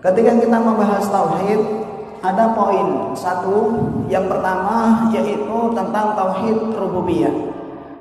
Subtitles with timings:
[0.00, 1.60] Ketika kita membahas tauhid,
[2.24, 3.68] ada poin satu
[4.08, 7.32] yang pertama yaitu tentang tauhid rububiyah.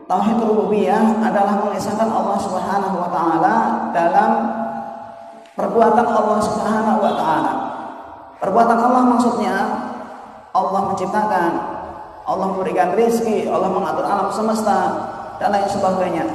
[0.08, 3.56] Tauhid rububiyah adalah mengesahkan Allah Subhanahu wa taala
[3.92, 4.32] dalam
[5.60, 7.54] perbuatan Allah Subhanahu wa taala.
[8.40, 9.56] Perbuatan Allah maksudnya
[10.56, 11.52] Allah menciptakan,
[12.24, 14.80] Allah memberikan rezeki, Allah mengatur alam semesta
[15.36, 16.26] dan lain sebagainya.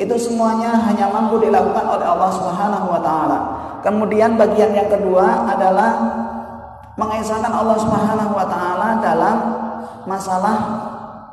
[0.00, 3.53] Itu semuanya hanya mampu dilakukan oleh Allah Subhanahu wa taala.
[3.84, 5.92] Kemudian bagian yang kedua adalah
[6.96, 9.36] mengesahkan Allah Subhanahu wa taala dalam
[10.08, 10.56] masalah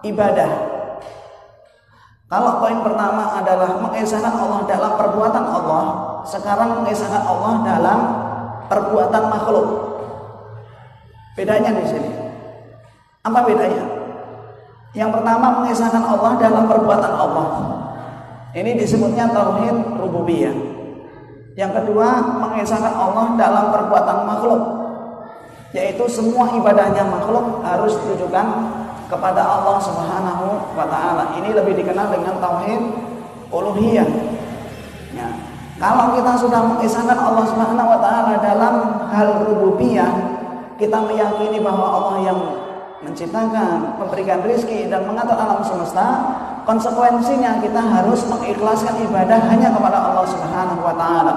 [0.03, 0.51] ibadah.
[2.27, 5.83] Kalau poin pertama adalah mengesahkan Allah dalam perbuatan Allah,
[6.27, 7.99] sekarang mengesahkan Allah dalam
[8.67, 9.67] perbuatan makhluk.
[11.39, 12.11] Bedanya di sini.
[13.23, 13.87] Apa bedanya?
[14.91, 17.47] Yang pertama mengesahkan Allah dalam perbuatan Allah.
[18.51, 20.70] Ini disebutnya tauhid rububiyah.
[21.61, 24.61] Yang kedua mengesahkan Allah dalam perbuatan makhluk.
[25.77, 28.47] Yaitu semua ibadahnya makhluk harus ditujukan
[29.05, 31.37] kepada Allah Subhanahu wa taala.
[31.37, 32.81] Ini lebih dikenal dengan tauhid
[33.53, 34.09] uluhiyah.
[35.13, 35.29] Ya.
[35.77, 38.75] Kalau kita sudah mengisahkan Allah Subhanahu wa taala dalam
[39.13, 40.09] hal rububiyah,
[40.81, 42.39] kita meyakini bahwa Allah yang
[43.05, 50.25] menciptakan, memberikan rizki dan mengatur alam semesta, konsekuensinya kita harus mengikhlaskan ibadah hanya kepada Allah
[50.29, 51.33] Subhanahu wa taala.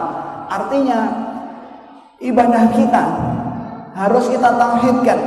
[0.49, 1.01] Artinya
[2.21, 3.05] ibadah kita
[3.95, 5.19] harus kita tauhidkan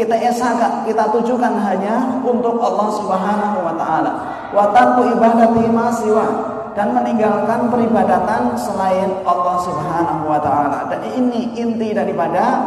[0.00, 4.12] kita esakan, kita tujukan hanya untuk Allah Subhanahu wa taala.
[4.54, 6.26] Wa tarku ibadati ma siwa
[6.72, 10.88] dan meninggalkan peribadatan selain Allah Subhanahu wa taala.
[10.88, 12.64] Dan ini inti daripada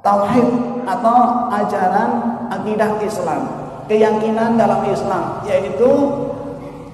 [0.00, 0.48] tauhid
[0.84, 2.10] atau ajaran
[2.52, 5.90] akidah Islam, keyakinan dalam Islam yaitu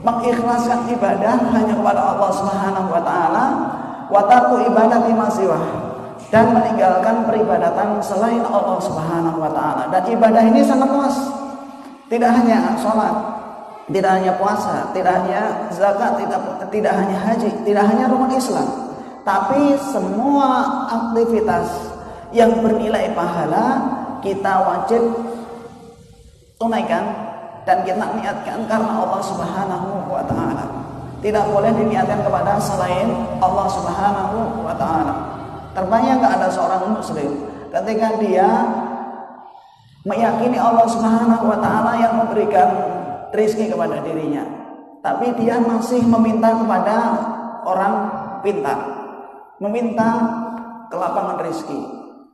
[0.00, 3.44] mengikhlaskan ibadah hanya kepada Allah Subhanahu wa taala
[4.08, 5.60] wa tarku ibadati ma siwa
[6.30, 9.90] dan meninggalkan peribadatan selain Allah Subhanahu wa taala.
[9.90, 11.16] Dan ibadah ini sangat luas.
[12.06, 13.14] Tidak hanya sholat,
[13.90, 16.40] tidak hanya puasa, tidak hanya zakat, tidak
[16.70, 18.66] tidak hanya haji, tidak hanya rumah Islam,
[19.22, 21.70] tapi semua aktivitas
[22.34, 23.78] yang bernilai pahala
[24.22, 25.02] kita wajib
[26.60, 27.04] tunaikan
[27.64, 30.64] dan kita niatkan karena Allah Subhanahu wa taala.
[31.24, 33.08] Tidak boleh diniatkan kepada selain
[33.40, 35.14] Allah Subhanahu wa taala.
[35.72, 38.48] Terbayang nggak ada seorang muslim ketika dia
[40.04, 42.68] meyakini Allah Subhanahu wa taala yang memberikan
[43.32, 44.44] rezeki kepada dirinya,
[45.00, 46.96] tapi dia masih meminta kepada
[47.64, 47.94] orang
[48.44, 48.78] pintar,
[49.56, 50.08] meminta
[50.92, 51.80] kelapangan rezeki.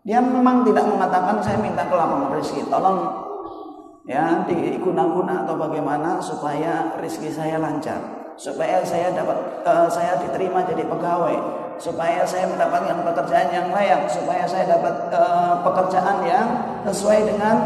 [0.06, 3.25] Dia memang tidak mengatakan saya minta kelapangan rezeki, tolong
[4.06, 7.98] ya diguna-guna atau bagaimana supaya rezeki saya lancar,
[8.38, 11.34] supaya saya dapat uh, saya diterima jadi pegawai,
[11.82, 16.48] supaya saya mendapatkan pekerjaan yang layak, supaya saya dapat uh, pekerjaan yang
[16.86, 17.56] sesuai dengan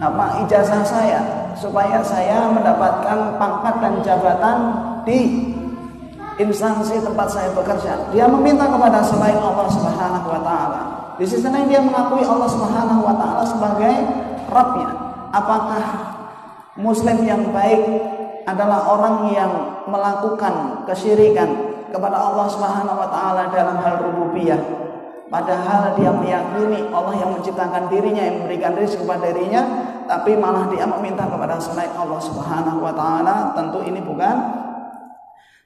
[0.00, 4.58] apa ijazah saya, supaya saya mendapatkan pangkat dan jabatan
[5.04, 5.52] di
[6.40, 8.08] instansi tempat saya bekerja.
[8.10, 10.82] Dia meminta kepada selain Allah Subhanahu wa taala.
[11.14, 14.88] Di sisi lain dia mengakui Allah Subhanahu wa taala sebagai Rabbnya.
[15.34, 15.84] Apakah
[16.78, 17.82] muslim yang baik
[18.44, 19.52] adalah orang yang
[19.88, 21.48] melakukan kesyirikan
[21.90, 24.58] kepada Allah Subhanahu wa taala dalam hal rububiyah.
[25.32, 29.62] Padahal dia meyakini Allah yang menciptakan dirinya, yang memberikan rezeki kepada dirinya,
[30.06, 33.56] tapi malah dia meminta kepada selain Allah Subhanahu wa taala.
[33.56, 34.36] Tentu ini bukan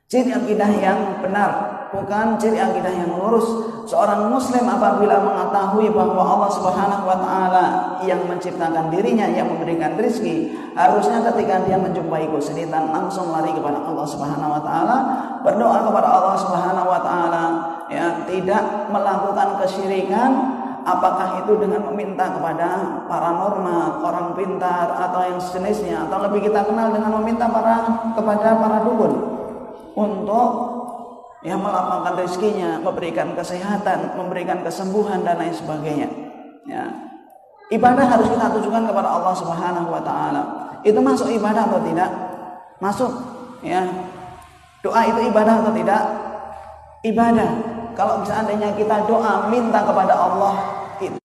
[0.09, 3.47] ciri akidah yang benar bukan ciri akidah yang lurus.
[3.89, 7.67] Seorang muslim apabila mengetahui bahwa Allah Subhanahu wa taala
[8.05, 14.05] yang menciptakan dirinya, yang memberikan rezeki, harusnya ketika dia menjumpai kesulitan langsung lari kepada Allah
[14.05, 14.97] Subhanahu wa taala,
[15.41, 17.45] berdoa kepada Allah Subhanahu wa taala,
[17.89, 20.31] ya, tidak melakukan kesyirikan.
[20.89, 26.09] Apakah itu dengan meminta kepada paranormal, orang pintar atau yang sejenisnya?
[26.09, 27.85] Atau lebih kita kenal dengan meminta para
[28.17, 29.13] kepada para dukun?
[29.93, 30.78] Untuk
[31.47, 36.09] yang melapangkan rezekinya, memberikan kesehatan, memberikan kesembuhan dan lain sebagainya.
[36.67, 36.85] Ya.
[37.69, 40.43] Ibadah harus kita tujukan kepada Allah Subhanahu wa taala.
[40.83, 42.11] Itu masuk ibadah atau tidak?
[42.83, 43.13] Masuk,
[43.63, 43.87] ya.
[44.83, 46.03] Doa itu ibadah atau tidak?
[47.07, 47.51] Ibadah.
[47.95, 50.55] Kalau seandainya kita doa minta kepada Allah
[51.03, 51.19] itu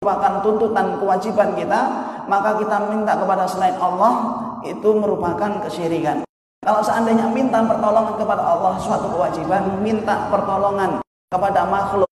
[0.00, 1.80] merupakan tuntutan kewajiban kita,
[2.28, 4.12] maka kita minta kepada selain Allah
[4.60, 6.26] itu merupakan kesyirikan.
[6.66, 10.98] Kalau seandainya minta pertolongan kepada Allah suatu kewajiban, minta pertolongan
[11.30, 12.10] kepada makhluk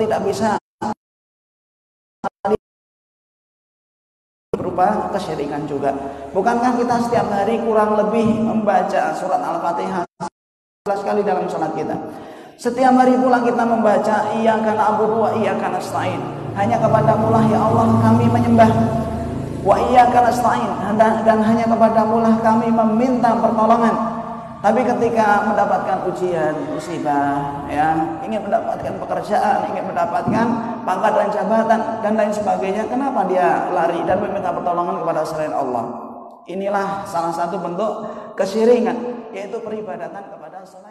[0.00, 0.56] tidak bisa
[4.56, 5.92] berupa kesyirikan juga.
[6.32, 10.08] Bukankah kita setiap hari kurang lebih membaca surat Al-Fatihah
[10.88, 12.00] sekali dalam sholat kita?
[12.56, 16.20] Setiap hari pula kita membaca iya karena abu wa iya karena stain.
[16.56, 18.72] Hanya kepada lah ya Allah kami menyembah.
[19.60, 24.20] Wa iya karena stain dan hanya kepada lah kami meminta pertolongan.
[24.60, 30.46] Tapi ketika mendapatkan ujian, musibah, ya, ingin mendapatkan pekerjaan, ingin mendapatkan
[30.84, 35.84] pangkat dan jabatan dan lain sebagainya, kenapa dia lari dan meminta pertolongan kepada selain Allah?
[36.44, 37.92] Inilah salah satu bentuk
[38.36, 40.89] kesyiringan, yaitu peribadatan kepada selain